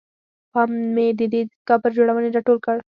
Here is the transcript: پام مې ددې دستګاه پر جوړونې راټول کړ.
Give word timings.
پام 0.51 0.69
مې 0.93 1.05
ددې 1.19 1.41
دستګاه 1.49 1.81
پر 1.83 1.91
جوړونې 1.97 2.29
راټول 2.35 2.57
کړ. 2.65 2.77